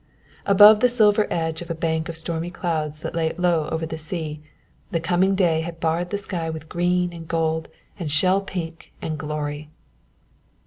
Above 0.47 0.79
the 0.79 0.89
silver 0.89 1.27
edge 1.29 1.61
of 1.61 1.69
a 1.69 1.75
bank 1.75 2.09
of 2.09 2.17
stormy 2.17 2.49
clouds 2.49 3.01
that 3.01 3.13
lay 3.13 3.31
low 3.37 3.69
over 3.69 3.85
the 3.85 3.99
sea, 3.99 4.41
the 4.89 4.99
coming 4.99 5.35
day 5.35 5.61
had 5.61 5.79
barred 5.79 6.09
the 6.09 6.17
sky 6.17 6.49
with 6.49 6.67
green 6.67 7.13
and 7.13 7.27
gold 7.27 7.67
and 7.99 8.11
shell 8.11 8.41
pink 8.41 8.93
and 8.99 9.19
glory. 9.19 9.69